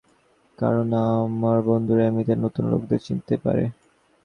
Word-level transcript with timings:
কারণ 0.57 0.87
আমার 1.17 1.57
বন্ধুরা, 1.67 2.03
এমনিতে 2.05 2.33
নতুন 2.35 2.63
লোকদের 2.71 2.99
চিনতে 2.99 3.35
পারে। 3.37 3.63